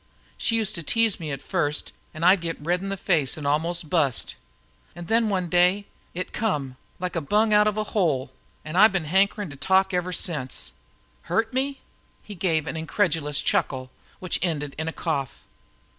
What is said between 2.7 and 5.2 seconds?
in the face an' almost bust. An'